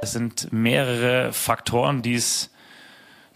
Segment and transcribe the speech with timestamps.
[0.00, 2.50] Es sind mehrere Faktoren, die es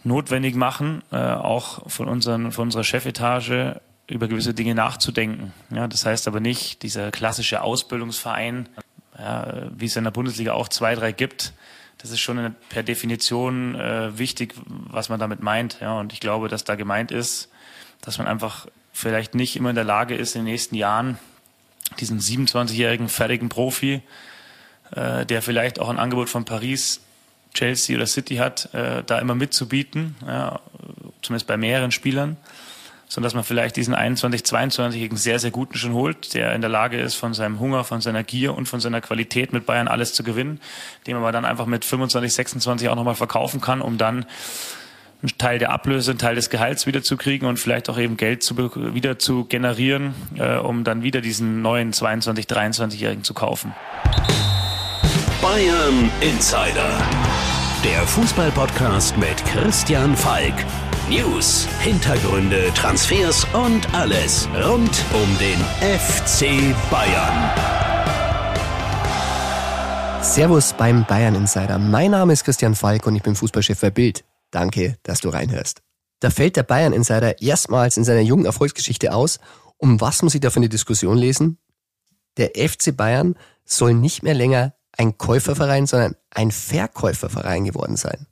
[0.03, 5.53] notwendig machen, äh, auch von, unseren, von unserer Chefetage über gewisse Dinge nachzudenken.
[5.69, 8.69] Ja, das heißt aber nicht, dieser klassische Ausbildungsverein,
[9.17, 11.53] ja, wie es in der Bundesliga auch zwei, drei gibt,
[11.99, 15.77] das ist schon per Definition äh, wichtig, was man damit meint.
[15.79, 17.49] Ja, und ich glaube, dass da gemeint ist,
[18.01, 21.17] dass man einfach vielleicht nicht immer in der Lage ist, in den nächsten Jahren
[21.99, 24.01] diesen 27-jährigen fertigen Profi,
[24.95, 27.01] äh, der vielleicht auch ein Angebot von Paris,
[27.53, 30.59] Chelsea oder City hat, äh, da immer mitzubieten, ja,
[31.21, 32.37] zumindest bei mehreren Spielern,
[33.07, 36.69] sondern dass man vielleicht diesen 21, 22-jährigen sehr, sehr guten schon holt, der in der
[36.69, 40.13] Lage ist, von seinem Hunger, von seiner Gier und von seiner Qualität mit Bayern alles
[40.13, 40.59] zu gewinnen,
[41.05, 44.25] den man aber dann einfach mit 25, 26 auch nochmal verkaufen kann, um dann
[45.21, 48.17] einen Teil der Ablöse, einen Teil des Gehalts wieder zu kriegen und vielleicht auch eben
[48.17, 48.57] Geld zu,
[48.93, 53.73] wieder zu generieren, äh, um dann wieder diesen neuen 22, 23-Jährigen zu kaufen.
[55.43, 57.05] Bayern Insider.
[57.83, 60.53] Der Fußballpodcast mit Christian Falk.
[61.09, 67.51] News, Hintergründe, Transfers und alles rund um den FC Bayern.
[70.23, 71.77] Servus beim Bayern Insider.
[71.77, 74.23] Mein Name ist Christian Falk und ich bin Fußballchef bei Bild.
[74.49, 75.81] Danke, dass du reinhörst.
[76.21, 79.41] Da fällt der Bayern Insider erstmals in seiner jungen Erfolgsgeschichte aus.
[79.75, 81.57] Um was muss ich da für eine Diskussion lesen?
[82.37, 83.35] Der FC Bayern
[83.65, 88.27] soll nicht mehr länger ein Käuferverein, sondern ein Verkäuferverein geworden sein.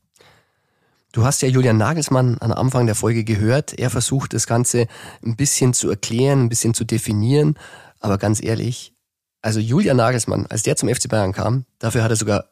[1.12, 3.78] Du hast ja Julian Nagelsmann am Anfang der Folge gehört.
[3.78, 4.88] Er versucht das Ganze
[5.26, 7.58] ein bisschen zu erklären, ein bisschen zu definieren.
[8.00, 8.94] Aber ganz ehrlich,
[9.42, 12.46] also Julian Nagelsmann, als der zum FC Bayern kam, dafür hat er sogar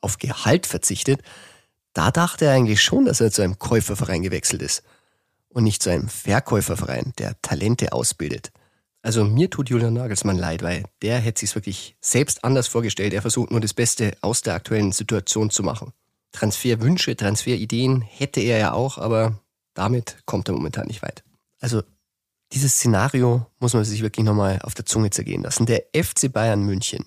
[0.00, 1.20] auf Gehalt verzichtet.
[1.92, 4.82] Da dachte er eigentlich schon, dass er zu einem Käuferverein gewechselt ist
[5.50, 8.50] und nicht zu einem Verkäuferverein, der Talente ausbildet.
[9.02, 13.14] Also mir tut Julian Nagelsmann leid, weil der hätte sich wirklich selbst anders vorgestellt.
[13.14, 15.92] Er versucht nur das Beste aus der aktuellen Situation zu machen.
[16.32, 19.40] Transferwünsche, Transferideen hätte er ja auch, aber
[19.74, 21.24] damit kommt er momentan nicht weit.
[21.60, 21.82] Also
[22.52, 25.66] dieses Szenario muss man sich wirklich nochmal auf der Zunge zergehen lassen.
[25.66, 27.06] Der FC Bayern München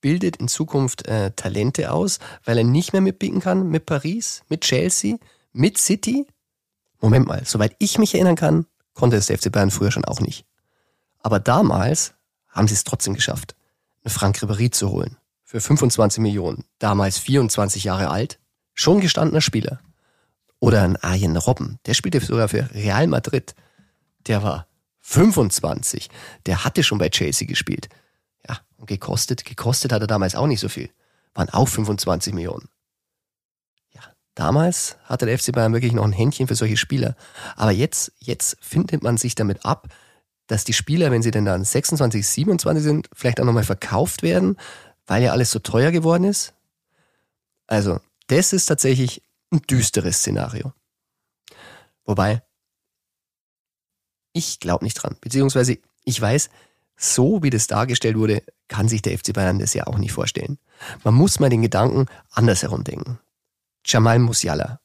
[0.00, 4.62] bildet in Zukunft äh, Talente aus, weil er nicht mehr mitbieten kann mit Paris, mit
[4.62, 5.16] Chelsea,
[5.52, 6.26] mit City.
[7.00, 10.20] Moment mal, soweit ich mich erinnern kann, konnte es der FC Bayern früher schon auch
[10.20, 10.44] nicht.
[11.22, 12.14] Aber damals
[12.48, 13.54] haben sie es trotzdem geschafft,
[14.04, 15.16] einen Frank Ribéry zu holen.
[15.44, 16.64] Für 25 Millionen.
[16.78, 18.38] Damals 24 Jahre alt.
[18.74, 19.80] Schon gestandener Spieler.
[20.60, 21.78] Oder ein Arjen Robben.
[21.86, 23.54] Der spielte sogar für Real Madrid.
[24.26, 24.66] Der war
[25.00, 26.08] 25.
[26.46, 27.88] Der hatte schon bei Chelsea gespielt.
[28.82, 30.90] Und gekostet, gekostet hat er damals auch nicht so viel.
[31.34, 32.68] Waren auch 25 Millionen.
[33.94, 34.00] Ja,
[34.34, 37.14] damals hatte der FC Bayern wirklich noch ein Händchen für solche Spieler.
[37.54, 39.86] Aber jetzt, jetzt findet man sich damit ab,
[40.46, 44.56] dass die Spieler, wenn sie denn dann 26, 27 sind, vielleicht auch nochmal verkauft werden,
[45.06, 46.54] weil ja alles so teuer geworden ist.
[47.66, 50.72] Also, das ist tatsächlich ein düsteres Szenario.
[52.04, 52.42] Wobei,
[54.32, 55.16] ich glaube nicht dran.
[55.20, 56.50] Beziehungsweise, ich weiß,
[56.96, 60.58] so wie das dargestellt wurde, kann sich der FC Bayern das ja auch nicht vorstellen.
[61.04, 63.18] Man muss mal den Gedanken andersherum denken.
[63.84, 64.80] Jamal Musiala.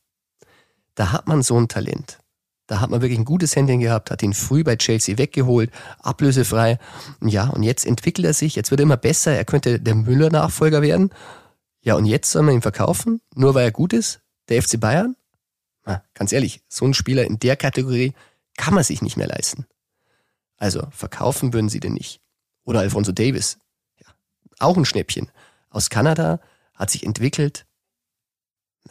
[0.96, 2.20] Da hat man so ein Talent.
[2.68, 6.80] Da hat man wirklich ein gutes Händchen gehabt, hat ihn früh bei Chelsea weggeholt, ablösefrei.
[7.22, 10.82] Ja, und jetzt entwickelt er sich, jetzt wird er immer besser, er könnte der Müller-Nachfolger
[10.82, 11.12] werden.
[11.82, 14.20] Ja, und jetzt soll man ihn verkaufen, nur weil er gut ist?
[14.50, 15.16] Der FC Bayern?
[15.86, 18.14] Na, ganz ehrlich, so ein Spieler in der Kategorie
[18.58, 19.66] kann man sich nicht mehr leisten.
[20.58, 22.20] Also verkaufen würden sie den nicht.
[22.66, 23.60] Oder Alfonso Davis.
[23.98, 24.08] Ja,
[24.60, 25.32] auch ein Schnäppchen.
[25.70, 26.42] Aus Kanada
[26.74, 27.66] hat sich entwickelt.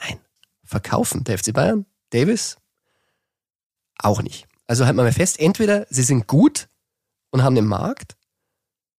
[0.01, 0.19] Nein,
[0.65, 1.25] verkaufen.
[1.25, 2.57] Der FC Bayern, Davis,
[3.99, 4.47] auch nicht.
[4.67, 6.69] Also halt mal fest, entweder sie sind gut
[7.31, 8.17] und haben den Markt,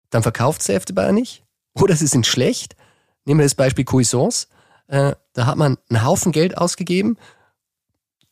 [0.10, 1.44] dann verkauft FC Bayern nicht,
[1.74, 2.76] oder sie sind schlecht.
[3.26, 4.48] Nehmen wir das Beispiel Cuisance.
[4.88, 7.18] Äh, da hat man einen Haufen Geld ausgegeben,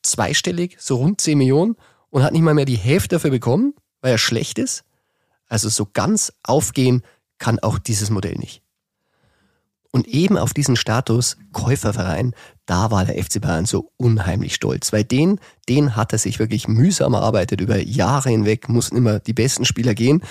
[0.01, 1.75] zweistellig, so rund 10 Millionen,
[2.09, 3.73] und hat nicht mal mehr die Hälfte dafür bekommen
[4.05, 4.83] weil er schlecht ist.
[5.47, 7.01] Also so ganz aufgehen
[7.39, 8.61] kann auch dieses Modell nicht.
[9.95, 12.33] Und eben auf diesen Status Käuferverein,
[12.65, 16.67] da war der FC Bayern so unheimlich stolz, weil den, den hat er sich wirklich
[16.67, 17.61] mühsam erarbeitet.
[17.61, 20.21] Über Jahre hinweg mussten immer die besten Spieler gehen.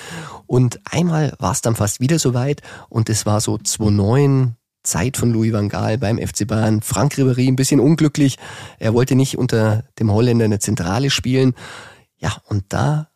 [0.47, 2.61] Und einmal war es dann fast wieder so weit
[2.91, 6.83] und es war so 2009, Zeit von Louis van Gaal beim FC Bayern.
[6.83, 8.37] Frank Ribéry ein bisschen unglücklich.
[8.79, 11.55] Er wollte nicht unter dem Holländer eine Zentrale spielen.
[12.19, 13.09] Ja, und da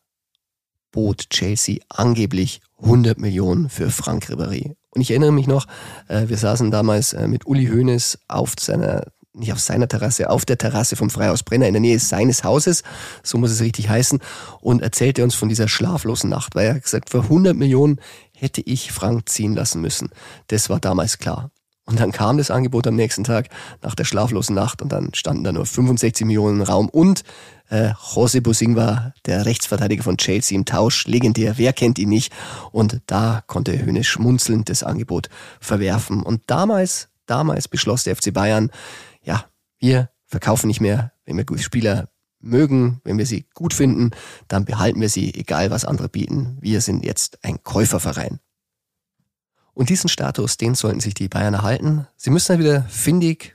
[0.93, 4.78] bot Chelsea angeblich 100 Millionen für Frank Ribéry.
[4.91, 5.67] Und ich erinnere mich noch,
[6.09, 10.45] äh, wir saßen damals äh, mit Uli Hoeneß auf seiner, nicht auf seiner Terrasse, auf
[10.45, 12.83] der Terrasse vom Freihaus Brenner in der Nähe seines Hauses,
[13.23, 14.21] so muss es richtig heißen,
[14.61, 18.01] und erzählte uns von dieser schlaflosen Nacht, weil er gesagt, für 100 Millionen
[18.33, 20.11] hätte ich Frank ziehen lassen müssen.
[20.49, 21.51] Das war damals klar.
[21.89, 23.49] Und dann kam das Angebot am nächsten Tag
[23.81, 27.23] nach der schlaflosen Nacht und dann standen da nur 65 Millionen im Raum und
[27.71, 32.31] äh, Jose Bosingwa, der Rechtsverteidiger von Chelsea im Tausch, legendär, wer kennt ihn nicht?
[32.73, 35.31] Und da konnte Hönes schmunzelnd das Angebot
[35.61, 36.23] verwerfen.
[36.23, 38.71] Und damals, damals beschloss der FC Bayern,
[39.23, 39.47] ja,
[39.79, 44.11] wir verkaufen nicht mehr, wenn wir gute Spieler mögen, wenn wir sie gut finden,
[44.47, 46.59] dann behalten wir sie, egal was andere bieten.
[46.61, 48.41] Wir sind jetzt ein Käuferverein.
[49.79, 52.09] Und diesen Status, den sollten sich die Bayern erhalten.
[52.17, 53.55] Sie müssen dann wieder findig,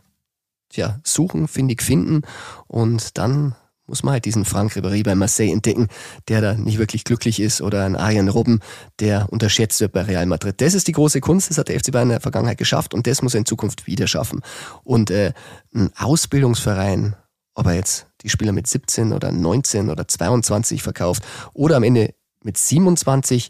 [0.71, 2.21] ja, suchen, findig finden
[2.67, 3.55] und dann
[3.87, 5.89] muss man halt diesen Frank Ribéry bei Marseille entdecken,
[6.29, 8.61] der da nicht wirklich glücklich ist oder ein Arjen Robben,
[9.01, 10.61] der unterschätzt wird bei Real Madrid.
[10.61, 13.05] Das ist die große Kunst, das hat der FC Bayern in der Vergangenheit geschafft und
[13.05, 14.39] das muss er in Zukunft wieder schaffen.
[14.85, 15.33] Und äh,
[15.75, 17.17] ein Ausbildungsverein,
[17.53, 21.21] ob er jetzt die Spieler mit 17 oder 19 oder 22 verkauft
[21.51, 23.49] oder am Ende mit 27,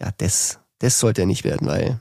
[0.00, 2.00] ja, das das sollte er nicht werden, weil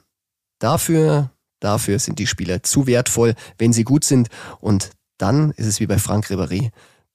[0.58, 1.30] dafür,
[1.60, 4.30] dafür sind die Spieler zu wertvoll, wenn sie gut sind.
[4.60, 6.72] Und dann ist es wie bei Frank Ribéry,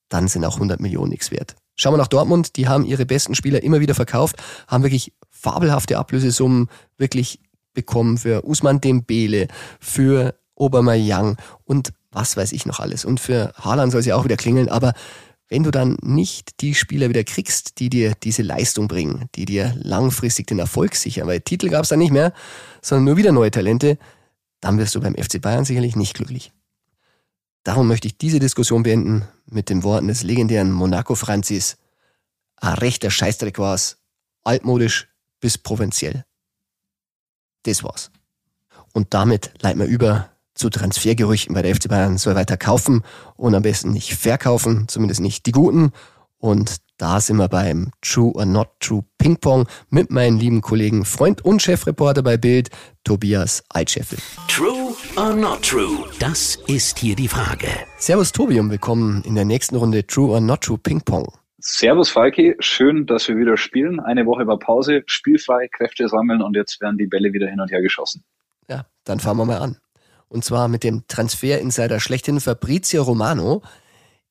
[0.09, 1.57] dann sind auch 100 Millionen nichts wert.
[1.75, 4.37] Schauen wir nach Dortmund, die haben ihre besten Spieler immer wieder verkauft,
[4.69, 7.41] haben wirklich fabelhafte Ablösesummen wirklich
[7.75, 9.49] bekommen für Usman Dembele,
[9.81, 13.05] für Obermeier und was weiß ich noch alles.
[13.05, 14.95] Und für Haaland soll sie auch wieder klingeln, aber
[15.49, 19.75] wenn du dann nicht die Spieler wieder kriegst, die dir diese Leistung bringen, die dir
[19.79, 22.33] langfristig den Erfolg sichern, weil Titel gab es dann nicht mehr,
[22.83, 23.99] sondern nur wieder neue Talente,
[24.61, 26.53] dann wirst du beim FC Bayern sicherlich nicht glücklich.
[27.63, 31.77] Darum möchte ich diese Diskussion beenden mit den Worten des legendären Monaco Franzis.
[32.57, 33.99] Ein rechter Scheißdreck war's,
[34.45, 35.09] altmodisch
[35.41, 36.25] bis provinziell.
[37.65, 38.11] Das war's.
[38.93, 43.03] Und damit leiten wir über zu Transfergerüchten bei der FC Bayern soll weiter kaufen
[43.37, 45.93] und am besten nicht verkaufen, zumindest nicht die guten.
[46.39, 51.05] Und da sind wir beim True or Not True Ping Pong mit meinem lieben Kollegen,
[51.05, 52.71] Freund und Chefreporter bei Bild,
[53.05, 54.19] Tobias Altscheffel.
[54.49, 56.05] True or Not True?
[56.19, 57.69] Das ist hier die Frage.
[57.99, 61.27] Servus Tobi und willkommen in der nächsten Runde True or Not True Ping Pong.
[61.59, 63.99] Servus Falki, schön, dass wir wieder spielen.
[63.99, 67.71] Eine Woche war Pause, spielfrei, Kräfte sammeln und jetzt werden die Bälle wieder hin und
[67.71, 68.25] her geschossen.
[68.71, 69.77] Ja, dann fahren wir mal an.
[70.29, 73.63] Und zwar mit dem Transfer-Insider schlechthin Fabrizio Romano.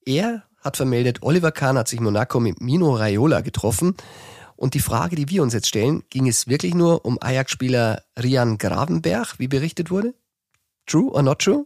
[0.06, 3.96] Er hat vermeldet, Oliver Kahn hat sich Monaco mit Mino Raiola getroffen.
[4.56, 8.58] Und die Frage, die wir uns jetzt stellen, ging es wirklich nur um Ajax-Spieler Rian
[8.58, 10.14] Gravenberg, wie berichtet wurde?
[10.86, 11.66] True or not true?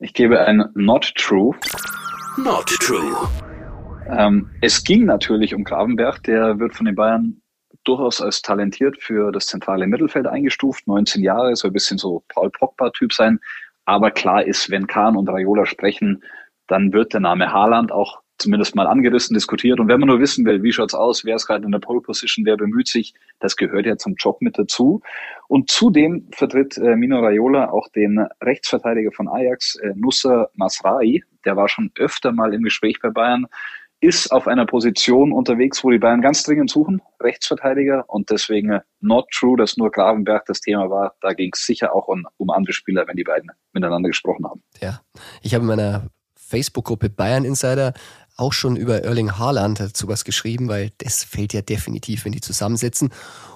[0.00, 1.54] Ich gebe ein Not True.
[2.36, 3.28] Not True.
[4.10, 7.40] Ähm, es ging natürlich um Gravenberg, der wird von den Bayern
[7.84, 12.50] durchaus als talentiert für das zentrale Mittelfeld eingestuft, 19 Jahre, soll ein bisschen so Paul
[12.50, 13.40] Pogba-Typ sein,
[13.86, 16.22] aber klar ist, wenn Kahn und Raiola sprechen,
[16.66, 19.80] dann wird der Name Haaland auch zumindest mal angerissen, diskutiert.
[19.80, 22.00] Und wenn man nur wissen will, wie schaut's aus, wer ist gerade in der Pole
[22.00, 25.00] Position, wer bemüht sich, das gehört ja zum Job mit dazu.
[25.48, 31.22] Und zudem vertritt äh, Mino Raiola auch den Rechtsverteidiger von Ajax, äh, Nusser Masrai.
[31.44, 33.46] Der war schon öfter mal im Gespräch bei Bayern,
[34.00, 38.04] ist auf einer Position unterwegs, wo die Bayern ganz dringend suchen, Rechtsverteidiger.
[38.08, 41.14] Und deswegen not true, dass nur Gravenberg das Thema war.
[41.20, 44.62] Da ging es sicher auch um, um andere Spieler, wenn die beiden miteinander gesprochen haben.
[44.80, 45.00] Ja,
[45.42, 47.94] ich habe in meiner Facebook-Gruppe Bayern Insider
[48.36, 52.40] auch schon über Erling Haaland dazu was geschrieben, weil das fällt ja definitiv, wenn die
[52.40, 53.10] zusammensetzen.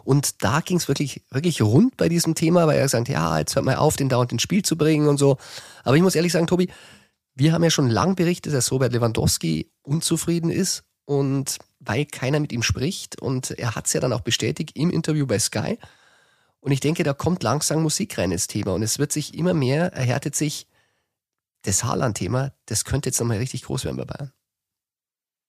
[0.05, 3.55] Und da ging es wirklich, wirklich rund bei diesem Thema, weil er gesagt, ja, jetzt
[3.55, 5.37] hört mal auf, den dauernd ins Spiel zu bringen und so.
[5.85, 6.69] Aber ich muss ehrlich sagen, Tobi,
[7.35, 12.53] wir haben ja schon lang berichtet, dass Robert Lewandowski unzufrieden ist und weil keiner mit
[12.53, 13.21] ihm spricht.
[13.21, 15.79] Und er hat es ja dann auch bestätigt im Interview bei Sky.
[16.61, 18.75] Und ich denke, da kommt langsam Musik rein ins Thema.
[18.75, 20.67] Und es wird sich immer mehr, erhärtet sich
[21.63, 22.53] das Haaland-Thema.
[22.67, 24.33] Das könnte jetzt nochmal richtig groß werden bei Bayern.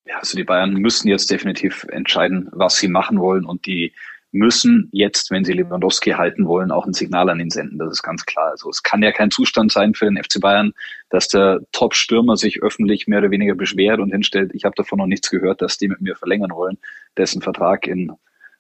[0.06, 3.46] Ja, also die Bayern müssen jetzt definitiv entscheiden, was sie machen wollen.
[3.46, 3.94] Und die
[4.32, 7.78] müssen jetzt, wenn sie Lewandowski halten wollen, auch ein Signal an ihn senden.
[7.78, 8.52] Das ist ganz klar.
[8.52, 10.74] Also es kann ja kein Zustand sein für den FC Bayern,
[11.10, 15.06] dass der Top-Stürmer sich öffentlich mehr oder weniger beschwert und hinstellt, ich habe davon noch
[15.06, 16.78] nichts gehört, dass die mit mir verlängern wollen,
[17.18, 18.12] dessen Vertrag in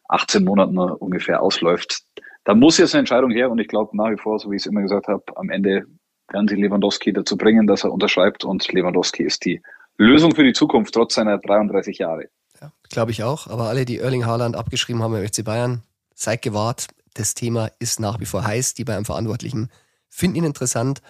[0.09, 2.03] 18 Monaten ungefähr ausläuft.
[2.43, 4.63] Da muss jetzt eine Entscheidung her und ich glaube nach wie vor, so wie ich
[4.63, 5.85] es immer gesagt habe, am Ende
[6.29, 9.61] werden sie Lewandowski dazu bringen, dass er unterschreibt und Lewandowski ist die
[9.97, 12.29] Lösung für die Zukunft trotz seiner 33 Jahre.
[12.61, 13.47] Ja, glaube ich auch.
[13.47, 16.87] Aber alle, die Erling Haaland abgeschrieben haben im FC Bayern, seid gewahrt.
[17.13, 18.73] Das Thema ist nach wie vor heiß.
[18.75, 19.69] Die Bayern Verantwortlichen
[20.09, 21.01] finden ihn interessant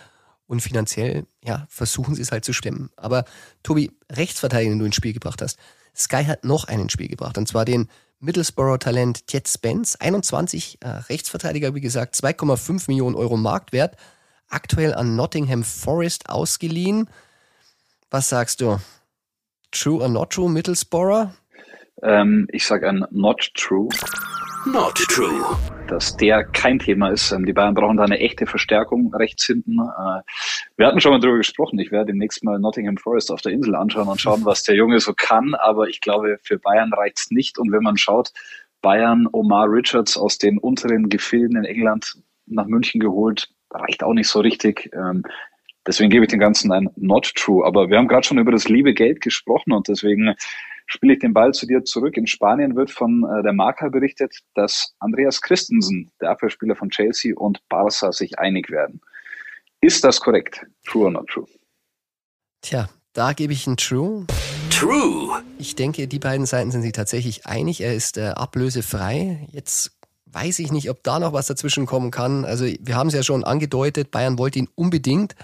[0.48, 2.89] und finanziell, ja, versuchen sie es halt zu stemmen.
[2.96, 3.25] Aber
[3.63, 5.58] Tobi, Rechtsverteidiger, den du ins Spiel gebracht hast.
[5.96, 7.89] Sky hat noch einen ins Spiel gebracht und zwar den
[8.20, 13.98] Middlesbrough-Talent Jet Spence, 21 äh, Rechtsverteidiger, wie gesagt, 2,5 Millionen Euro Marktwert,
[14.48, 17.10] aktuell an Nottingham Forest ausgeliehen.
[18.10, 18.79] Was sagst du?
[19.72, 21.29] True or not true, Middlesbrough?
[22.03, 23.89] Ähm, ich sage ein not true.
[24.65, 25.43] Not true.
[25.88, 27.31] dass der kein Thema ist.
[27.31, 29.79] Ähm, die Bayern brauchen da eine echte Verstärkung rechts hinten.
[29.79, 30.21] Äh,
[30.77, 31.79] wir hatten schon mal darüber gesprochen.
[31.79, 35.00] Ich werde demnächst mal Nottingham Forest auf der Insel anschauen und schauen, was der Junge
[35.00, 35.53] so kann.
[35.55, 37.60] Aber ich glaube, für Bayern reicht's nicht.
[37.60, 38.31] Und wenn man schaut,
[38.81, 44.27] Bayern Omar Richards aus den unteren Gefilden in England nach München geholt, reicht auch nicht
[44.27, 44.91] so richtig.
[44.93, 45.24] Ähm,
[45.86, 47.65] deswegen gebe ich den Ganzen ein Not True.
[47.65, 50.36] Aber wir haben gerade schon über das liebe Geld gesprochen und deswegen
[50.85, 52.17] spiele ich den Ball zu dir zurück.
[52.17, 57.35] In Spanien wird von äh, der Marca berichtet, dass Andreas Christensen, der Abwehrspieler von Chelsea
[57.35, 59.01] und Barca, sich einig werden.
[59.81, 60.65] Ist das korrekt?
[60.85, 61.47] True or not true?
[62.61, 64.25] Tja, da gebe ich ein True.
[64.69, 65.43] True.
[65.57, 67.81] Ich denke, die beiden Seiten sind sich tatsächlich einig.
[67.81, 69.47] Er ist äh, ablösefrei.
[69.51, 72.45] Jetzt weiß ich nicht, ob da noch was dazwischen kommen kann.
[72.45, 75.35] Also wir haben es ja schon angedeutet, Bayern wollte ihn unbedingt.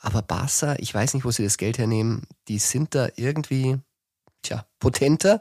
[0.00, 2.22] Aber Barca, ich weiß nicht, wo sie das Geld hernehmen.
[2.48, 3.78] Die sind da irgendwie
[4.44, 5.40] tja, potenter.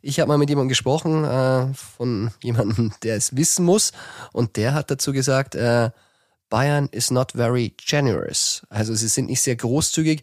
[0.00, 3.92] Ich habe mal mit jemandem gesprochen, äh, von jemandem, der es wissen muss,
[4.32, 5.90] und der hat dazu gesagt, äh,
[6.50, 8.62] Bayern is not very generous.
[8.68, 10.22] Also sie sind nicht sehr großzügig.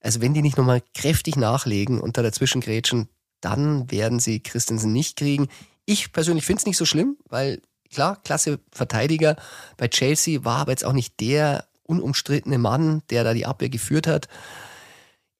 [0.00, 3.08] Also wenn die nicht nochmal kräftig nachlegen und da dazwischen grätschen,
[3.40, 5.48] dann werden sie Christensen nicht kriegen.
[5.84, 7.60] Ich persönlich finde es nicht so schlimm, weil
[7.92, 9.36] klar, klasse Verteidiger.
[9.76, 14.06] Bei Chelsea war aber jetzt auch nicht der unumstrittene Mann, der da die Abwehr geführt
[14.06, 14.28] hat.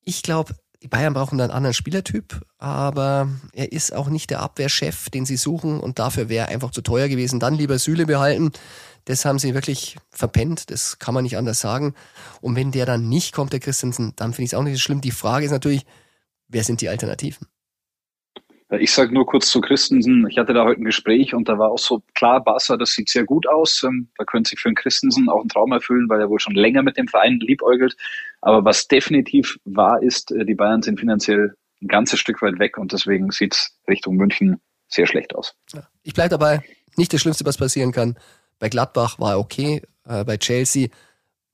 [0.05, 5.11] Ich glaube, die Bayern brauchen einen anderen Spielertyp, aber er ist auch nicht der Abwehrchef,
[5.11, 7.39] den sie suchen und dafür wäre einfach zu teuer gewesen.
[7.39, 8.51] Dann lieber Süle behalten.
[9.05, 11.95] Das haben sie wirklich verpennt, das kann man nicht anders sagen.
[12.41, 14.81] Und wenn der dann nicht kommt, der Christensen, dann finde ich es auch nicht so
[14.81, 15.01] schlimm.
[15.01, 15.85] Die Frage ist natürlich,
[16.49, 17.47] wer sind die Alternativen?
[18.79, 20.29] Ich sage nur kurz zu Christensen.
[20.31, 23.09] Ich hatte da heute ein Gespräch und da war auch so klar, Barca, das sieht
[23.09, 23.83] sehr gut aus.
[23.83, 26.55] Ähm, da könnte sich für den Christensen auch ein Traum erfüllen, weil er wohl schon
[26.55, 27.97] länger mit dem Verein liebäugelt.
[28.41, 32.79] Aber was definitiv wahr ist, äh, die Bayern sind finanziell ein ganzes Stück weit weg
[32.79, 35.55] und deswegen sieht es Richtung München sehr schlecht aus.
[36.03, 36.63] Ich bleibe dabei,
[36.97, 38.19] nicht das Schlimmste, was passieren kann.
[38.59, 40.89] Bei Gladbach war er okay, äh, bei Chelsea,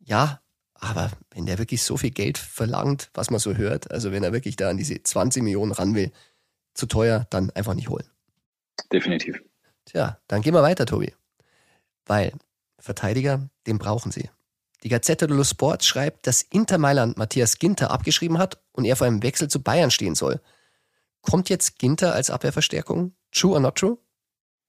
[0.00, 0.40] ja,
[0.74, 4.32] aber wenn der wirklich so viel Geld verlangt, was man so hört, also wenn er
[4.32, 6.12] wirklich da an diese 20 Millionen ran will,
[6.74, 8.06] zu teuer, dann einfach nicht holen.
[8.92, 9.40] Definitiv.
[9.86, 11.14] Tja, dann gehen wir weiter, Tobi.
[12.04, 12.32] Weil
[12.78, 14.28] Verteidiger, den brauchen sie.
[14.82, 19.06] Die Gazzetta dello Sport schreibt, dass Inter Mailand Matthias Ginter abgeschrieben hat und er vor
[19.06, 20.40] einem Wechsel zu Bayern stehen soll.
[21.22, 23.14] Kommt jetzt Ginter als Abwehrverstärkung?
[23.32, 23.98] True or not true?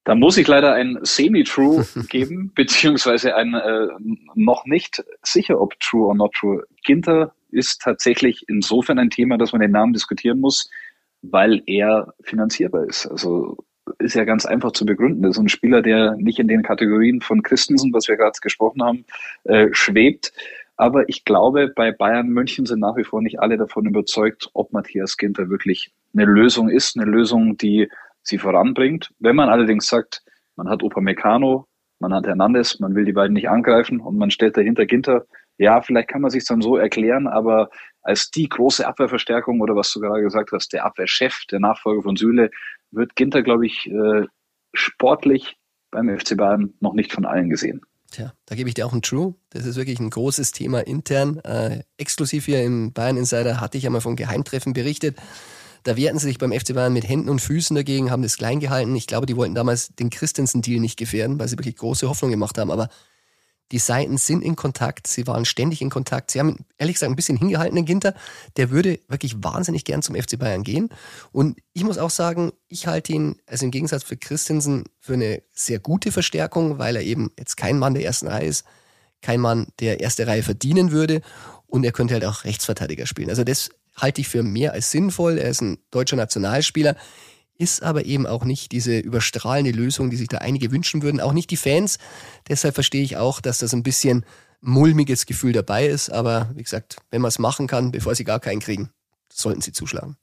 [0.06, 3.88] Da muss ich leider ein Semi-True geben, beziehungsweise ein äh,
[4.36, 6.64] noch nicht sicher, ob True or not True.
[6.86, 10.70] Ginter ist tatsächlich insofern ein Thema, dass man den Namen diskutieren muss
[11.22, 13.08] weil er finanzierbar ist.
[13.08, 13.58] Also
[14.00, 15.22] ist ja ganz einfach zu begründen.
[15.22, 18.84] Das ist ein Spieler, der nicht in den Kategorien von Christensen, was wir gerade gesprochen
[18.84, 19.06] haben,
[19.44, 20.34] äh, schwebt.
[20.76, 24.72] Aber ich glaube, bei Bayern München sind nach wie vor nicht alle davon überzeugt, ob
[24.74, 27.90] Matthias Ginter wirklich eine Lösung ist, eine Lösung, die
[28.22, 29.12] sie voranbringt.
[29.20, 30.24] Wenn man allerdings sagt,
[30.56, 31.68] man hat Opa Meccano,
[32.00, 35.26] man hat Hernandez, man will die beiden nicht angreifen und man stellt dahinter Ginter,
[35.58, 37.70] ja, vielleicht kann man sich dann so erklären, aber
[38.04, 42.16] als die große Abwehrverstärkung oder was du gerade gesagt hast, der Abwehrchef, der Nachfolger von
[42.16, 42.52] Süle,
[42.92, 44.26] wird Ginter, glaube ich, äh,
[44.74, 45.58] sportlich
[45.92, 47.82] beim FC Bayern noch nicht von allen gesehen.
[48.12, 49.36] Tja, da gebe ich dir auch ein True.
[49.50, 51.40] Das ist wirklich ein großes Thema intern.
[51.40, 55.18] Äh, exklusiv hier im Bayern Insider hatte ich einmal von Geheimtreffen berichtet.
[55.84, 58.60] Da wehrten sie sich beim FC Bayern mit Händen und Füßen dagegen, haben das klein
[58.60, 58.96] gehalten.
[58.96, 62.58] Ich glaube, die wollten damals den Christensen-Deal nicht gefährden, weil sie wirklich große Hoffnung gemacht
[62.58, 62.72] haben.
[62.72, 62.90] Aber
[63.72, 66.32] die Seiten sind in Kontakt, sie waren ständig in Kontakt.
[66.32, 68.14] Sie haben ehrlich gesagt ein bisschen hingehalten, den Ginter.
[68.56, 70.90] Der würde wirklich wahnsinnig gern zum FC Bayern gehen.
[71.32, 75.42] Und ich muss auch sagen, ich halte ihn, also im Gegensatz für Christensen, für eine
[75.52, 78.66] sehr gute Verstärkung, weil er eben jetzt kein Mann der ersten Reihe ist,
[79.22, 81.22] kein Mann der erste Reihe verdienen würde.
[81.66, 83.30] Und er könnte halt auch Rechtsverteidiger spielen.
[83.30, 85.38] Also das halte ich für mehr als sinnvoll.
[85.38, 86.96] Er ist ein deutscher Nationalspieler
[87.58, 91.34] ist aber eben auch nicht diese überstrahlende Lösung, die sich da einige wünschen würden, auch
[91.34, 91.98] nicht die Fans.
[92.50, 94.26] Deshalb verstehe ich auch, dass das ein bisschen
[94.62, 96.10] mulmiges Gefühl dabei ist.
[96.10, 98.90] Aber wie gesagt, wenn man es machen kann, bevor sie gar keinen kriegen,
[99.32, 100.18] sollten sie zuschlagen.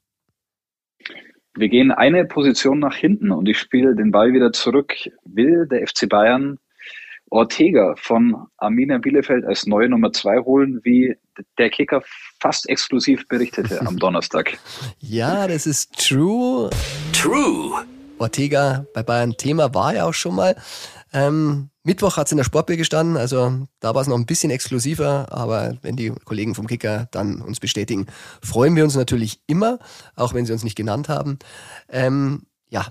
[1.57, 4.93] Wir gehen eine Position nach hinten und ich spiele den Ball wieder zurück.
[5.23, 6.57] Will der FC Bayern
[7.29, 11.15] Ortega von Arminia Bielefeld als neue Nummer zwei holen, wie
[11.57, 12.01] der Kicker
[12.39, 14.57] fast exklusiv berichtete am Donnerstag.
[14.99, 16.69] Ja, das ist true.
[17.13, 17.85] True.
[18.17, 20.55] Ortega bei Bayern Thema war ja auch schon mal.
[21.11, 24.51] Ähm, Mittwoch hat es in der Sportbild gestanden, also da war es noch ein bisschen
[24.51, 28.07] exklusiver, aber wenn die Kollegen vom Kicker dann uns bestätigen,
[28.41, 29.79] freuen wir uns natürlich immer,
[30.15, 31.37] auch wenn sie uns nicht genannt haben.
[31.89, 32.87] Ähm, ja,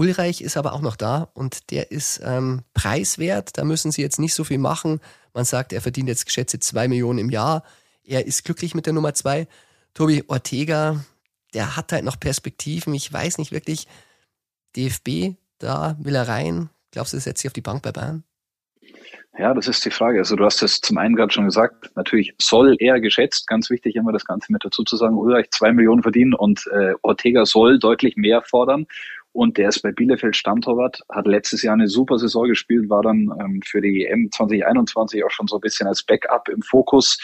[0.00, 3.58] Ulreich ist aber auch noch da und der ist ähm, preiswert.
[3.58, 4.98] Da müssen sie jetzt nicht so viel machen.
[5.34, 7.64] Man sagt, er verdient jetzt geschätzte zwei Millionen im Jahr.
[8.02, 9.46] Er ist glücklich mit der Nummer zwei.
[9.92, 11.04] Tobi Ortega,
[11.52, 12.94] der hat halt noch Perspektiven.
[12.94, 13.88] Ich weiß nicht wirklich,
[14.74, 16.70] DFB, da will er rein.
[16.92, 18.24] Glaubst du, das setzt sich auf die Bank bei Bayern?
[19.38, 20.18] Ja, das ist die Frage.
[20.18, 23.96] Also du hast es zum einen gerade schon gesagt, natürlich soll er geschätzt, ganz wichtig
[23.96, 27.78] immer das Ganze mit dazu zu sagen, Ulreich zwei Millionen verdienen und äh, Ortega soll
[27.78, 28.86] deutlich mehr fordern.
[29.32, 33.30] Und der ist bei Bielefeld Stammtorwart, hat letztes Jahr eine super Saison gespielt, war dann
[33.40, 37.18] ähm, für die EM 2021 auch schon so ein bisschen als Backup im Fokus.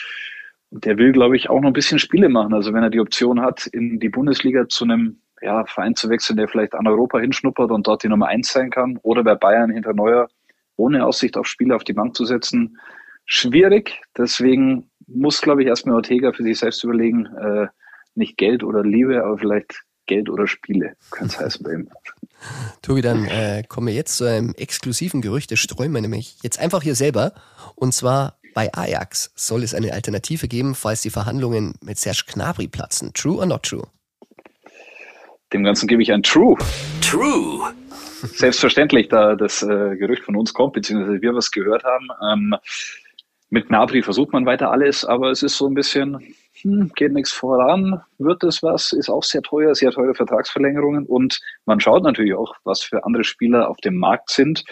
[0.70, 2.54] Und der will, glaube ich, auch noch ein bisschen Spiele machen.
[2.54, 6.36] Also wenn er die Option hat, in die Bundesliga zu einem ja, Verein zu wechseln,
[6.36, 9.70] der vielleicht an Europa hinschnuppert und dort die Nummer eins sein kann, oder bei Bayern
[9.70, 10.28] hinter Neuer
[10.76, 12.78] ohne Aussicht auf Spiele auf die Bank zu setzen,
[13.25, 14.00] schwierig.
[14.16, 17.66] Deswegen muss, glaube ich, erstmal Ortega für sich selbst überlegen, äh,
[18.14, 21.88] nicht Geld oder Liebe, aber vielleicht Geld oder Spiele, könnte es heißen bei ihm.
[22.82, 26.58] Tobi, dann äh, kommen wir jetzt zu einem exklusiven Gerücht, das streuen wir nämlich jetzt
[26.58, 27.32] einfach hier selber.
[27.75, 32.68] Und zwar bei Ajax soll es eine Alternative geben, falls die Verhandlungen mit Serge Gnabry
[32.68, 33.12] platzen.
[33.12, 33.86] True or not true?
[35.52, 36.56] Dem Ganzen gebe ich ein True.
[37.00, 37.72] True.
[38.22, 42.08] Selbstverständlich, da das äh, Gerücht von uns kommt, beziehungsweise wir was gehört haben.
[42.32, 42.56] Ähm,
[43.50, 46.34] mit Gnabry versucht man weiter alles, aber es ist so ein bisschen,
[46.66, 51.38] hm, geht nichts voran, wird es was, ist auch sehr teuer, sehr teure Vertragsverlängerungen und
[51.64, 54.64] man schaut natürlich auch, was für andere Spieler auf dem Markt sind.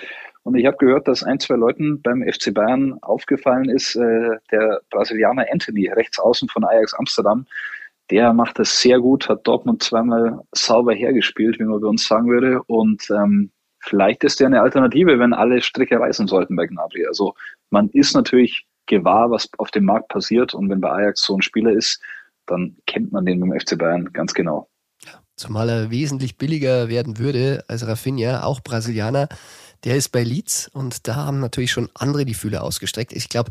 [0.43, 4.81] Und ich habe gehört, dass ein, zwei Leuten beim FC Bayern aufgefallen ist, äh, der
[4.91, 7.47] Brasilianer Anthony, rechts außen von Ajax Amsterdam,
[8.11, 12.29] der macht das sehr gut, hat Dortmund zweimal sauber hergespielt, wie man bei uns sagen
[12.29, 12.61] würde.
[12.67, 17.07] Und ähm, vielleicht ist der eine Alternative, wenn alle Stricke reißen sollten bei Gnabry.
[17.07, 17.35] Also
[17.71, 20.55] man ist natürlich gewahr, was auf dem Markt passiert.
[20.55, 22.01] Und wenn bei Ajax so ein Spieler ist,
[22.47, 24.69] dann kennt man den beim FC Bayern ganz genau.
[25.37, 29.29] Zumal er wesentlich billiger werden würde als Rafinha, auch Brasilianer.
[29.83, 33.13] Der ist bei Leeds und da haben natürlich schon andere die Fühler ausgestreckt.
[33.13, 33.51] Ich glaube,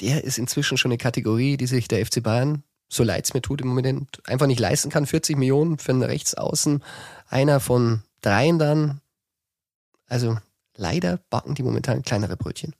[0.00, 3.42] der ist inzwischen schon eine Kategorie, die sich der FC Bayern, so leid es mir
[3.42, 5.06] tut im Moment, einfach nicht leisten kann.
[5.06, 6.82] 40 Millionen für einen Rechtsaußen,
[7.28, 9.00] einer von dreien dann.
[10.06, 10.38] Also
[10.74, 12.74] leider backen die momentan kleinere Brötchen.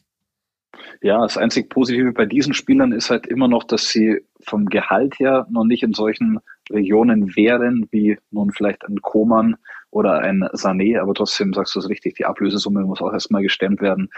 [1.03, 5.19] Ja, das einzig Positive bei diesen Spielern ist halt immer noch, dass sie vom Gehalt
[5.19, 9.57] her noch nicht in solchen Regionen wären, wie nun vielleicht ein Koman
[9.91, 13.81] oder ein Sané, aber trotzdem sagst du es richtig, die Ablösesumme muss auch erstmal gestemmt
[13.81, 14.09] werden.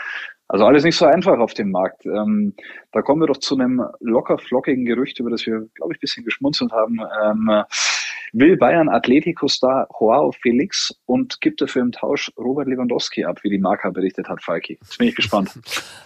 [0.48, 2.04] Also alles nicht so einfach auf dem Markt.
[2.04, 2.54] Ähm,
[2.92, 6.00] da kommen wir doch zu einem locker flockigen Gerücht, über das wir, glaube ich, ein
[6.00, 7.00] bisschen geschmunzelt haben.
[7.24, 7.64] Ähm,
[8.33, 13.59] will Bayern Atletico-Star Joao Felix und gibt dafür im Tausch Robert Lewandowski ab, wie die
[13.59, 14.79] Marca berichtet hat, Falki.
[14.81, 15.53] Jetzt bin ich gespannt.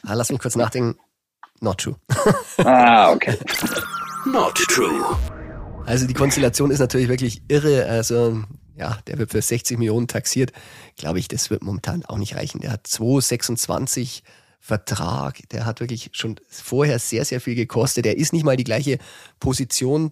[0.06, 0.98] ah, lass mich kurz nachdenken.
[1.60, 1.96] Not true.
[2.64, 3.36] ah, okay.
[4.26, 5.16] Not true.
[5.86, 7.86] Also die Konstellation ist natürlich wirklich irre.
[7.86, 8.42] Also
[8.76, 10.52] ja, der wird für 60 Millionen taxiert.
[10.96, 12.60] Glaube ich, das wird momentan auch nicht reichen.
[12.60, 14.22] Der hat 2,26
[14.60, 15.48] Vertrag.
[15.50, 18.04] Der hat wirklich schon vorher sehr, sehr viel gekostet.
[18.04, 18.98] Der ist nicht mal die gleiche
[19.38, 20.10] Position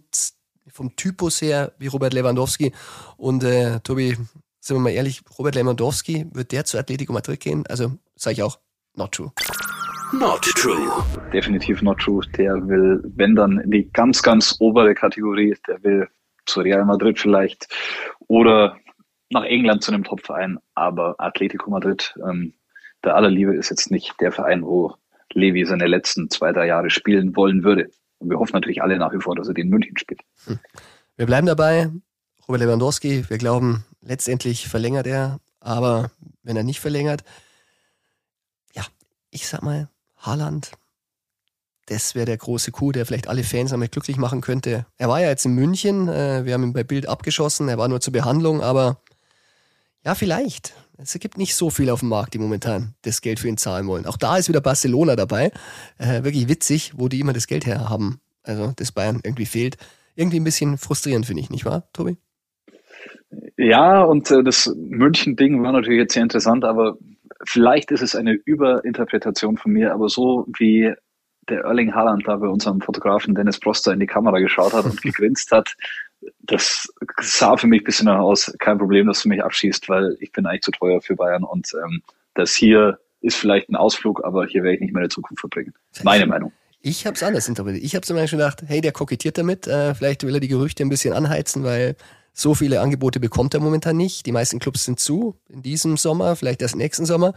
[0.69, 2.73] vom Typus her wie Robert Lewandowski.
[3.17, 4.17] Und äh, Tobi,
[4.61, 7.65] sind wir mal ehrlich, Robert Lewandowski, wird der zu Atletico Madrid gehen?
[7.69, 8.59] Also sage ich auch,
[8.95, 9.33] not true.
[10.13, 11.05] Not true.
[11.33, 12.23] Definitiv not true.
[12.37, 16.09] Der will, wenn dann in die ganz, ganz obere Kategorie, der will
[16.47, 17.67] zu Real Madrid vielleicht
[18.29, 18.77] oder
[19.31, 20.59] nach England zu einem Topverein.
[20.75, 22.55] Aber Atletico Madrid, ähm,
[23.03, 24.95] der allerliebe ist jetzt nicht der Verein, wo
[25.33, 27.91] Levi seine letzten zwei, drei Jahre spielen wollen würde.
[28.25, 30.23] Und wir hoffen natürlich alle nach wie vor, dass er den München spielt.
[30.47, 30.59] Hm.
[31.17, 31.91] Wir bleiben dabei.
[32.49, 35.41] Robert Lewandowski, wir glauben, letztendlich verlängert er.
[35.61, 36.11] Aber
[36.43, 37.23] wenn er nicht verlängert,
[38.75, 38.83] ja,
[39.31, 40.73] ich sag mal, Haaland,
[41.87, 44.87] das wäre der große Coup, der vielleicht alle Fans damit glücklich machen könnte.
[44.97, 47.89] Er war ja jetzt in München, äh, wir haben ihn bei Bild abgeschossen, er war
[47.89, 49.03] nur zur Behandlung, aber
[50.03, 50.73] ja, vielleicht.
[50.97, 53.87] Es gibt nicht so viel auf dem Markt, die momentan das Geld für ihn zahlen
[53.87, 54.07] wollen.
[54.07, 55.51] Auch da ist wieder Barcelona dabei.
[55.99, 58.21] Äh, wirklich witzig, wo die immer das Geld her haben.
[58.45, 59.77] Also das Bayern irgendwie fehlt.
[60.15, 62.17] Irgendwie ein bisschen frustrierend, finde ich, nicht wahr, Tobi?
[63.57, 66.97] Ja, und äh, das München-Ding war natürlich jetzt sehr interessant, aber
[67.45, 70.95] vielleicht ist es eine Überinterpretation von mir, aber so wie
[71.49, 75.03] der Erling Haaland da bei unserem Fotografen Dennis Proster in die Kamera geschaut hat und
[75.03, 75.75] gegrinst hat,
[76.41, 80.33] das sah für mich ein bisschen aus, kein Problem, dass du mich abschießt, weil ich
[80.33, 82.03] bin eigentlich zu teuer für Bayern und ähm,
[82.35, 85.73] das hier ist vielleicht ein Ausflug, aber hier werde ich nicht meine Zukunft verbringen.
[86.03, 86.53] Meine Meinung.
[86.81, 87.85] Ich habe es anders interpretiert.
[87.85, 90.85] Ich habe zum Beispiel gedacht, hey, der kokettiert damit, äh, vielleicht will er die Gerüchte
[90.85, 91.97] ein bisschen anheizen, weil
[92.35, 94.27] so viele Angebote bekommt er momentan nicht.
[94.27, 97.33] Die meisten Clubs sind zu in diesem Sommer, vielleicht erst nächsten Sommer.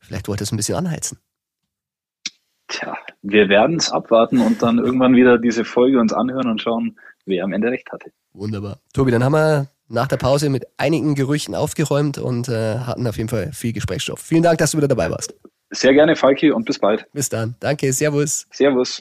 [0.00, 1.18] Vielleicht wollte er es ein bisschen anheizen.
[2.68, 6.96] Tja, wir werden es abwarten und dann irgendwann wieder diese Folge uns anhören und schauen,
[7.26, 8.10] wer am Ende recht hatte.
[8.32, 8.78] Wunderbar.
[8.94, 13.16] Tobi, dann haben wir nach der Pause mit einigen Gerüchten aufgeräumt und äh, hatten auf
[13.16, 14.20] jeden Fall viel Gesprächsstoff.
[14.20, 15.34] Vielen Dank, dass du wieder dabei warst.
[15.70, 17.06] Sehr gerne, Falki, und bis bald.
[17.12, 17.56] Bis dann.
[17.60, 18.46] Danke, Servus.
[18.52, 19.00] Servus.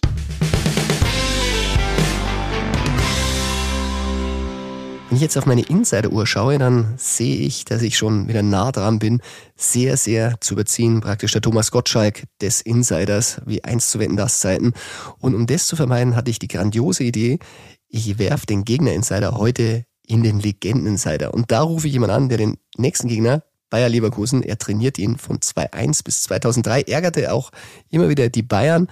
[5.09, 8.71] Wenn ich jetzt auf meine Insider-Uhr schaue, dann sehe ich, dass ich schon wieder nah
[8.71, 9.21] dran bin,
[9.55, 14.39] sehr, sehr zu überziehen, praktisch der Thomas Gottschalk des Insiders, wie einst zu wetten das
[14.39, 14.73] Zeiten.
[15.19, 17.39] Und um das zu vermeiden, hatte ich die grandiose Idee,
[17.87, 21.33] ich werfe den Gegner-Insider heute in den Legenden-Insider.
[21.33, 24.43] Und da rufe ich jemanden an, der den nächsten Gegner Bayer Leverkusen.
[24.43, 27.51] Er trainiert ihn von 2001 bis 2003, ärgerte auch
[27.89, 28.87] immer wieder die Bayern.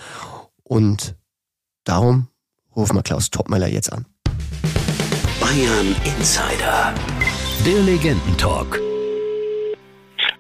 [0.64, 1.16] Und
[1.84, 2.28] darum
[2.76, 4.06] rufen wir Klaus Topmeier jetzt an.
[5.40, 6.94] Bayern Insider.
[7.66, 8.82] Der Legendentalk.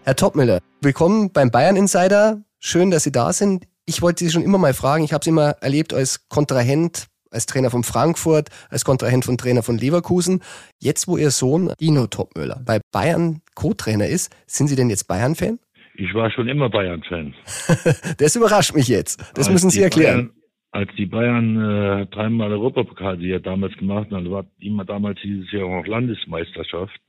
[0.04, 2.44] Herr Topmüller, willkommen beim Bayern Insider.
[2.60, 3.68] Schön, dass Sie da sind.
[3.86, 7.46] Ich wollte Sie schon immer mal fragen, ich habe Sie immer erlebt als Kontrahent, als
[7.46, 10.42] Trainer von Frankfurt, als Kontrahent von Trainer von Leverkusen.
[10.80, 15.60] Jetzt, wo Ihr Sohn Dino Topmüller bei Bayern Co-Trainer ist, sind Sie denn jetzt Bayern-Fan?
[15.96, 17.34] Ich war schon immer Bayern-Fan.
[18.18, 19.20] das überrascht mich jetzt.
[19.36, 20.28] Das als müssen Sie erklären.
[20.28, 25.20] Bayern, als die Bayern äh, dreimal Europapokal, die ja damals gemacht haben, war immer damals
[25.22, 27.00] dieses Jahr auch Landesmeisterschaft.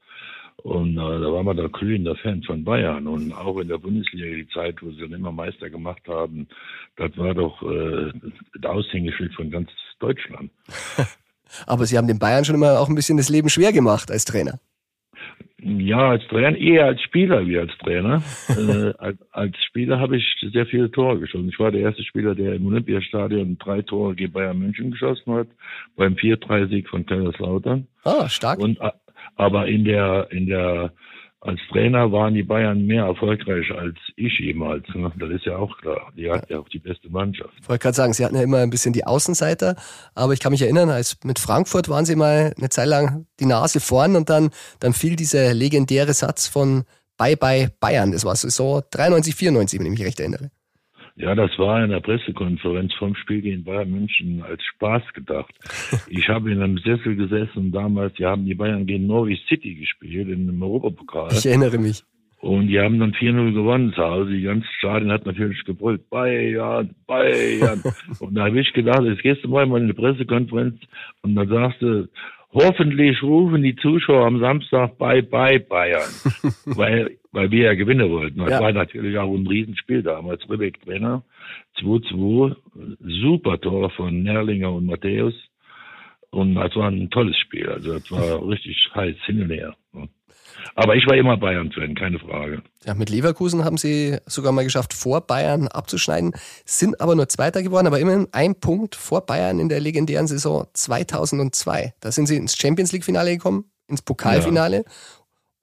[0.64, 3.06] Und äh, da war man da glühender Fan von Bayern.
[3.06, 6.48] Und auch in der Bundesliga, die Zeit, wo sie dann immer Meister gemacht haben,
[6.96, 8.10] das war doch äh,
[8.60, 9.68] das Aushängeschild von ganz
[10.00, 10.50] Deutschland.
[11.66, 14.24] Aber Sie haben den Bayern schon immer auch ein bisschen das Leben schwer gemacht als
[14.24, 14.58] Trainer.
[15.58, 18.22] Ja, als Trainer, eher als Spieler wie als Trainer.
[18.48, 21.50] äh, als, als, Spieler habe ich sehr viele Tore geschossen.
[21.50, 25.48] Ich war der erste Spieler, der im Olympiastadion drei Tore gegen Bayern München geschossen hat,
[25.94, 27.86] beim 4-3-Sieg von Kaiserslautern.
[28.04, 28.60] Ah, stark.
[28.60, 28.78] Und,
[29.36, 30.92] aber in der, in der
[31.44, 34.86] als Trainer waren die Bayern mehr erfolgreich als ich jemals.
[34.94, 35.12] Ne?
[35.18, 36.10] Das ist ja auch klar.
[36.16, 37.52] Die hat ja auch die beste Mannschaft.
[37.60, 39.76] Ich wollte gerade sagen, sie hatten ja immer ein bisschen die Außenseiter,
[40.14, 43.46] aber ich kann mich erinnern, als mit Frankfurt waren sie mal eine Zeit lang die
[43.46, 46.84] Nase vorn und dann, dann fiel dieser legendäre Satz von
[47.18, 48.12] Bye Bye Bayern.
[48.12, 50.50] Das war so 93, 94, wenn ich mich recht erinnere.
[51.16, 55.54] Ja, das war in der Pressekonferenz vom Spiel gegen Bayern München als Spaß gedacht.
[56.08, 60.28] Ich habe in einem Sessel gesessen damals, die haben die Bayern gegen Norwich City gespielt
[60.28, 61.32] in einem Europapokal.
[61.32, 62.02] Ich erinnere mich.
[62.40, 64.32] Und die haben dann 4-0 gewonnen zu Hause.
[64.32, 67.82] Die ganze Stadion hat natürlich gebrüllt, Bayern, Bayern.
[68.20, 70.78] und da habe ich gedacht, jetzt gehst du mal in eine Pressekonferenz
[71.22, 72.08] und dann sagst du,
[72.54, 76.10] hoffentlich rufen die Zuschauer am Samstag Bye Bye Bayern.
[76.64, 78.38] weil weil wir ja gewinnen wollten.
[78.38, 78.60] Das ja.
[78.60, 80.48] war natürlich auch ein Riesenspiel damals.
[80.48, 81.24] Rübeck Trainer,
[81.80, 82.54] 2-2,
[83.00, 85.34] super Tor von Nerlinger und Matthäus.
[86.30, 87.68] Und das war ein tolles Spiel.
[87.68, 89.74] Also das war richtig heiß hin und her.
[90.74, 92.62] Aber ich war immer Bayern-Fan, keine Frage.
[92.84, 96.32] Ja, mit Leverkusen haben sie sogar mal geschafft, vor Bayern abzuschneiden,
[96.64, 100.66] sind aber nur Zweiter geworden, aber immerhin ein Punkt vor Bayern in der legendären Saison
[100.72, 101.94] 2002.
[102.00, 104.82] Da sind sie ins Champions League-Finale gekommen, ins Pokalfinale ja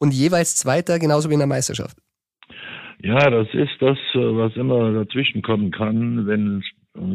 [0.02, 1.96] und jeweils Zweiter, genauso wie in der Meisterschaft.
[3.04, 6.64] Ja, das ist das, was immer dazwischen kommen kann, wenn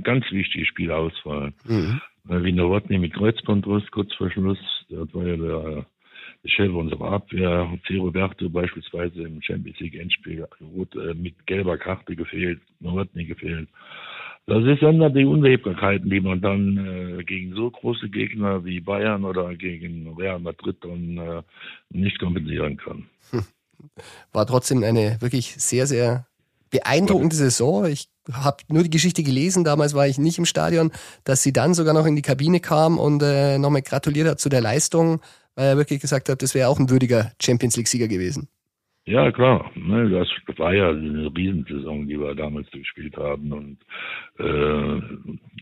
[0.04, 1.54] ganz wichtiges Spiel ausfallen.
[1.64, 2.00] Mhm.
[2.24, 5.86] Wie Nowotny mit Kreuzbandriss kurz vor Schluss, das war ja der,
[6.46, 7.96] Chef unserer Abwehr, C.
[7.96, 13.68] Roberto beispielsweise im Champions League Endspiel rot, äh, mit gelber Karte gefehlt, Nowotny gefehlt.
[14.46, 19.24] Das ist dann die Unwägbarkeiten, die man dann äh, gegen so große Gegner wie Bayern
[19.24, 21.42] oder gegen Real Madrid dann äh,
[21.90, 23.06] nicht kompensieren kann.
[24.32, 26.26] War trotzdem eine wirklich sehr, sehr
[26.70, 27.86] beeindruckende Saison.
[27.86, 30.92] Ich habe nur die Geschichte gelesen, damals war ich nicht im Stadion,
[31.24, 34.48] dass sie dann sogar noch in die Kabine kam und äh, nochmal gratuliert hat zu
[34.48, 35.20] der Leistung,
[35.56, 38.48] weil er wirklich gesagt hat, das wäre auch ein würdiger Champions League-Sieger gewesen.
[39.08, 39.70] Ja, klar.
[39.76, 43.52] Ne, das war ja eine Riesensaison, die wir damals gespielt haben.
[43.52, 43.78] Und
[44.38, 45.00] äh,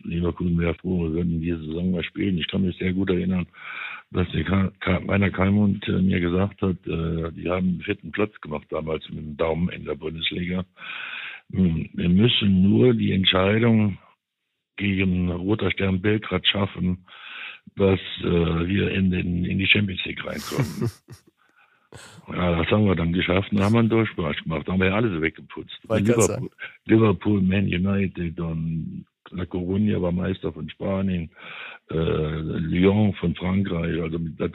[0.02, 2.38] Leverkusen wäre froh, wir würden diese Saison mal spielen.
[2.38, 3.46] Ich kann mich sehr gut erinnern,
[4.12, 8.66] dass der meiner Kalmund äh, mir gesagt hat, äh, die haben den vierten Platz gemacht
[8.70, 10.64] damals mit dem Daumen in der Bundesliga.
[11.52, 13.98] Hm, wir müssen nur die Entscheidung
[14.76, 17.04] gegen Roter Stern Belgrad schaffen,
[17.76, 18.24] dass äh,
[18.66, 20.90] wir in, den, in die Champions League reinkommen.
[22.28, 24.66] Ja, das haben wir dann geschafft und haben einen Durchmarsch gemacht.
[24.66, 25.78] Da haben wir ja alles weggeputzt.
[25.88, 26.50] Liverpool,
[26.86, 31.30] Liverpool, Man United und La Coruña war Meister von Spanien,
[31.90, 34.00] äh, Lyon von Frankreich.
[34.00, 34.50] Also das,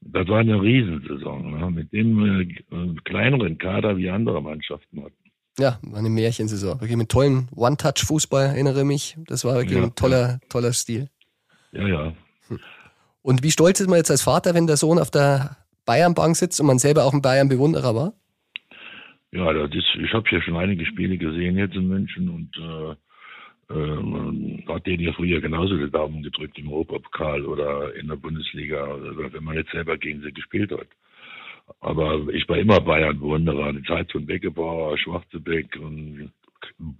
[0.00, 1.70] das war eine Riesensaison ne?
[1.70, 5.14] mit dem äh, kleineren Kader wie andere Mannschaften hatten.
[5.58, 6.80] Ja, war eine Märchensaison.
[6.80, 9.16] Wirklich mit tollen One-Touch-Fußball, erinnere mich.
[9.26, 11.08] Das war wirklich ja, ein toller, toller Stil.
[11.72, 12.12] Ja, ja.
[13.22, 15.56] Und wie stolz ist man jetzt als Vater, wenn der Sohn auf der
[15.86, 18.12] Bayernbank sitzt und man selber auch ein Bayern-Bewunderer war?
[19.32, 22.94] Ja, das ist, ich habe ja schon einige Spiele gesehen jetzt in München und äh,
[23.72, 28.84] äh, hat denen ja früher genauso die Daumen gedrückt im Europapokal oder in der Bundesliga,
[28.94, 30.88] oder wenn man jetzt selber gegen sie gespielt hat.
[31.80, 33.72] Aber ich war immer Bayern-Bewunderer.
[33.72, 36.30] Die Zeit von Beckenbauer, Schwarzebeck und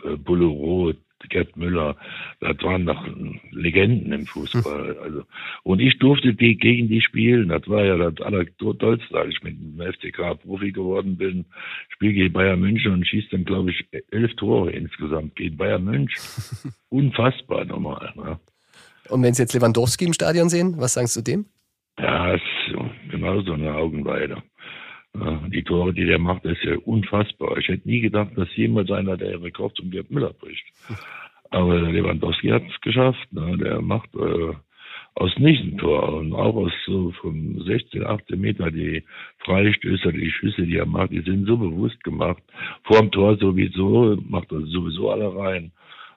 [0.04, 0.96] äh, Bulle Roth,
[1.28, 1.96] Gerd Müller,
[2.40, 3.06] das waren doch
[3.50, 4.98] Legenden im Fußball.
[4.98, 5.24] Also
[5.62, 7.48] und ich durfte die, gegen die spielen.
[7.48, 11.44] Das war ja das Allertollste, als ich mit dem FCK Profi geworden bin.
[11.88, 16.22] Spiel gegen Bayern München und schießt dann, glaube ich, elf Tore insgesamt gegen Bayern München.
[16.88, 18.12] Unfassbar nochmal.
[18.16, 18.38] Ne?
[19.08, 21.46] Und wenn Sie jetzt Lewandowski im Stadion sehen, was sagen Sie zu dem?
[21.98, 22.42] Ja, ist
[23.10, 24.42] genauso eine Augenweide.
[25.14, 27.58] Die Tore, die der macht, ist ja unfassbar.
[27.58, 30.64] Ich hätte nie gedacht, dass jemals einer der Rekord zum Gerd Müller bricht.
[31.50, 33.30] Aber Lewandowski hat es geschafft.
[33.30, 33.58] Ne?
[33.58, 34.54] Der macht äh,
[35.14, 39.04] aus nichts ein Tor und auch aus so von 16, 18 Meter die
[39.44, 42.42] Freistößer, die Schüsse, die er macht, die sind so bewusst gemacht.
[42.84, 45.72] Vorm Tor sowieso, macht er sowieso alle rein.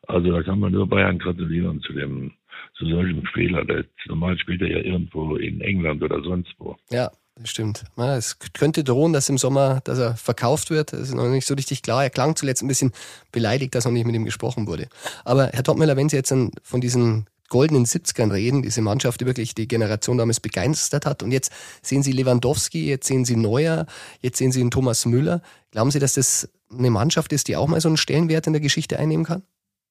[0.08, 2.32] Also da kann man nur Bayern gratulieren zu dem
[2.76, 3.66] zu solchem Spieler.
[4.08, 6.78] Normal spielt er ja irgendwo in England oder sonst wo.
[6.90, 7.84] Ja, das stimmt.
[7.98, 10.94] Ja, es könnte drohen, dass im Sommer, dass er verkauft wird.
[10.94, 12.04] Das ist noch nicht so richtig klar.
[12.04, 12.94] Er klang zuletzt ein bisschen
[13.32, 14.88] beleidigt, dass noch nicht mit ihm gesprochen wurde.
[15.26, 19.54] Aber Herr Topmüller, wenn Sie jetzt von diesen goldenen 70ern reden, diese Mannschaft, die wirklich
[19.54, 21.24] die Generation damals begeistert hat.
[21.24, 23.86] Und jetzt sehen Sie Lewandowski, jetzt sehen Sie Neuer,
[24.22, 25.42] jetzt sehen Sie einen Thomas Müller.
[25.72, 28.62] Glauben Sie, dass das eine Mannschaft ist, die auch mal so einen Stellenwert in der
[28.62, 29.44] Geschichte einnehmen kann?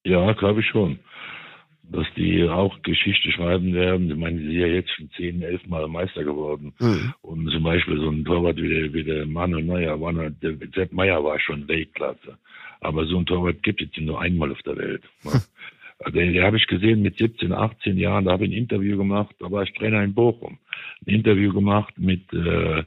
[0.05, 0.99] Ja, glaube ich schon
[1.91, 4.11] dass die auch Geschichte schreiben werden.
[4.11, 6.73] Ich meine, die sind ja jetzt schon zehn, elf Mal Meister geworden.
[6.81, 7.15] Mhm.
[7.23, 10.57] Und zum Beispiel so ein Torwart wie der, wie der Manuel Neuer, war noch, der
[10.75, 12.39] Sepp Meyer war schon Weltklasse.
[12.81, 15.03] Aber so ein Torwart gibt es nur einmal auf der Welt.
[15.25, 15.41] Ne?
[16.01, 18.99] Also, den, den habe ich gesehen mit 17, 18 Jahren, da habe ich ein Interview
[18.99, 20.59] gemacht, da war ich Trainer in Bochum.
[21.07, 22.83] Ein Interview gemacht mit äh,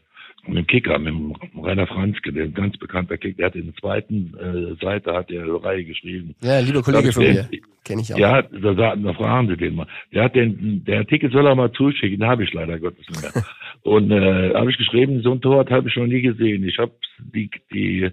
[0.48, 3.76] mit dem Kicker, mit dem Rainer Franzke, der ganz bekannter Kicker, der hat in der
[3.76, 6.36] zweiten äh, Seite hat der Reihe geschrieben.
[6.42, 7.50] Ja, lieber Kollege von mir,
[7.88, 8.20] kenne ich auch.
[8.20, 9.88] Ja, da, da fragen Sie den mal.
[10.14, 13.22] Der hat den, der Ticket soll er mal zuschicken, den habe ich leider Gottes nicht
[13.22, 13.44] mehr.
[13.84, 16.68] Und äh, habe ich geschrieben, so ein Tor habe ich noch nie gesehen.
[16.68, 18.10] Ich habe die, die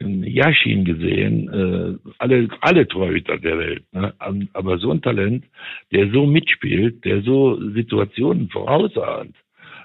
[0.00, 3.84] Yashin gesehen, äh, alle, alle Torhüter der Welt.
[3.92, 4.14] Ne?
[4.54, 5.44] Aber so ein Talent,
[5.92, 9.36] der so mitspielt, der so Situationen vorausahnt,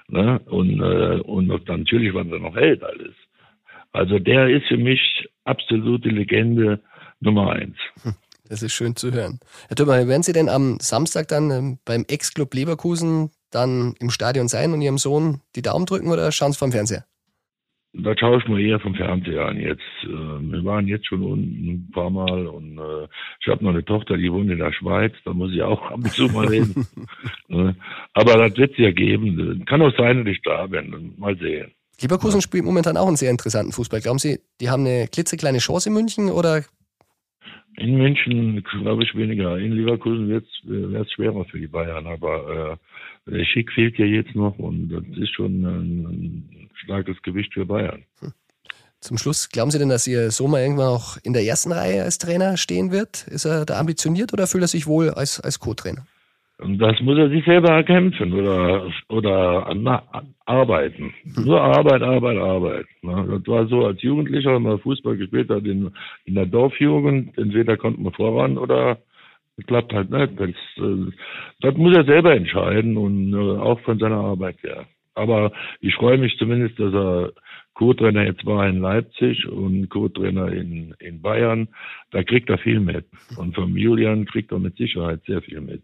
[0.08, 0.38] Ne?
[0.46, 3.14] Und, äh, und natürlich war er noch Held alles.
[3.92, 6.80] Also der ist für mich absolute Legende
[7.20, 7.76] Nummer eins.
[8.02, 8.12] Hm,
[8.48, 9.40] das ist schön zu hören.
[9.68, 14.48] Herr Thürmer, werden Sie denn am Samstag dann ähm, beim Ex-Club Leverkusen dann im Stadion
[14.48, 17.04] sein und Ihrem Sohn die Daumen drücken oder schauen Sie vom Fernseher?
[17.98, 19.80] Da schaue ich mir eher vom Fernseher an jetzt.
[20.04, 23.08] Äh, wir waren jetzt schon unten ein paar Mal und äh,
[23.40, 25.96] ich habe noch eine Tochter, die wohnt in der Schweiz, da muss ich auch ab
[25.96, 26.86] und zu mal reden.
[27.48, 27.76] Ne?
[28.12, 29.64] Aber das wird es ja geben.
[29.66, 31.14] Kann auch sein, dass ich da bin.
[31.16, 31.70] Mal sehen.
[32.00, 32.42] Leverkusen ja.
[32.42, 34.00] spielt momentan auch einen sehr interessanten Fußball.
[34.00, 36.64] Glauben Sie, die haben eine klitzekleine Chance in München oder?
[37.76, 39.58] In München glaube ich weniger.
[39.58, 42.78] In Leverkusen wird es schwerer für die Bayern, aber
[43.30, 47.66] äh, Schick fehlt ja jetzt noch und das ist schon ein, ein starkes Gewicht für
[47.66, 48.02] Bayern.
[48.20, 48.32] Hm.
[49.00, 52.18] Zum Schluss, glauben Sie denn, dass Ihr Sommer irgendwann auch in der ersten Reihe als
[52.18, 53.26] Trainer stehen wird?
[53.28, 56.06] Ist er da ambitioniert oder fühlt er sich wohl als, als Co-Trainer?
[56.58, 60.02] Das muss er sich selber erkämpfen oder, oder na,
[60.46, 61.12] arbeiten.
[61.44, 62.86] Nur Arbeit, Arbeit, Arbeit.
[63.02, 65.90] Das war so, als Jugendlicher, wenn man Fußball gespielt hat in,
[66.24, 68.98] in der Dorfjugend, entweder konnte man voran oder
[69.66, 70.40] klappt halt nicht.
[70.40, 74.86] Das, äh, muss er selber entscheiden und äh, auch von seiner Arbeit her.
[75.14, 77.32] Aber ich freue mich zumindest, dass er
[77.74, 81.68] Co-Trainer jetzt war in Leipzig und Co-Trainer in, in Bayern.
[82.10, 83.04] Da kriegt er viel mit.
[83.36, 85.82] Und vom Julian kriegt er mit Sicherheit sehr viel mit.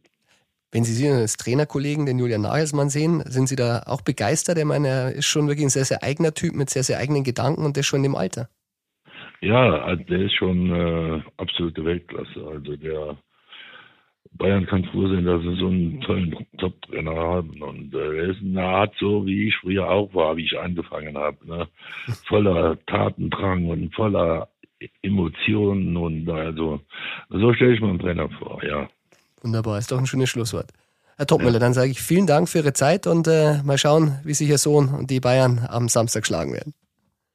[0.73, 4.57] Wenn Sie ihn als Trainerkollegen, den Julian Nagelsmann, sehen, sind Sie da auch begeistert?
[4.57, 7.25] Ich meine, er ist schon wirklich ein sehr, sehr eigener Typ mit sehr, sehr eigenen
[7.25, 8.49] Gedanken und das schon im Alter.
[9.43, 12.47] Ja, der ist schon äh, absolute Weltklasse.
[12.51, 13.19] Also der
[14.33, 17.61] Bayern kann froh sein, dass sie so einen tollen Top-Trainer haben.
[17.61, 21.19] Und äh, er ist eine Art so, wie ich früher auch war, wie ich angefangen
[21.19, 21.37] habe.
[21.47, 21.69] Ne?
[22.29, 24.49] Voller Tatendrang und voller
[25.03, 26.81] Emotionen und also
[27.29, 28.89] so stelle ich mir einen Trainer vor, ja.
[29.43, 30.71] Wunderbar, ist doch ein schönes Schlusswort.
[31.17, 31.59] Herr Topmüller, ja.
[31.59, 34.59] dann sage ich vielen Dank für Ihre Zeit und äh, mal schauen, wie sich Ihr
[34.59, 36.75] Sohn und die Bayern am Samstag schlagen werden.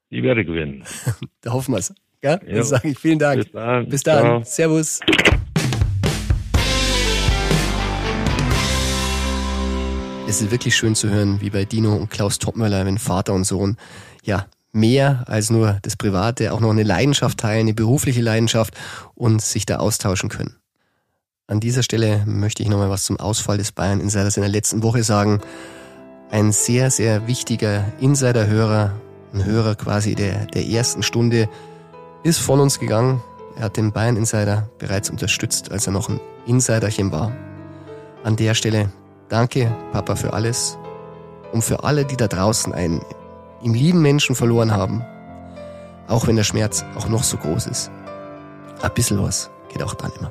[0.08, 0.84] Ich werde gewinnen.
[1.42, 1.92] da hoffen wir es.
[2.22, 2.38] Ja?
[2.38, 3.42] Dann sage ich vielen Dank.
[3.42, 3.88] Bis dann.
[3.90, 4.44] Bis dann.
[4.44, 5.00] Servus.
[10.26, 13.44] Es ist wirklich schön zu hören, wie bei Dino und Klaus Topmöller, wenn Vater und
[13.44, 13.76] Sohn
[14.24, 18.74] ja mehr als nur das Private, auch noch eine Leidenschaft teilen, eine berufliche Leidenschaft
[19.14, 20.56] und sich da austauschen können.
[21.50, 24.82] An dieser Stelle möchte ich nochmal was zum Ausfall des Bayern Insiders in der letzten
[24.82, 25.40] Woche sagen.
[26.30, 28.92] Ein sehr, sehr wichtiger Insider-Hörer,
[29.32, 31.48] ein Hörer quasi der, der ersten Stunde,
[32.22, 33.22] ist von uns gegangen.
[33.56, 37.32] Er hat den Bayern Insider bereits unterstützt, als er noch ein Insiderchen war.
[38.24, 38.92] An der Stelle
[39.30, 40.76] Danke, Papa, für alles
[41.52, 43.00] und für alle, die da draußen einen
[43.62, 45.02] im lieben Menschen verloren haben.
[46.08, 47.90] Auch wenn der Schmerz auch noch so groß ist.
[48.82, 50.30] Ein bisschen was geht auch dann immer.